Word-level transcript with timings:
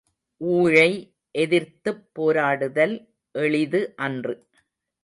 ஊழை 0.41 0.87
எதிர்த்துப் 1.35 2.03
போராடுதல் 2.15 2.95
எளிது 3.35 3.83
அன்று. 3.99 4.35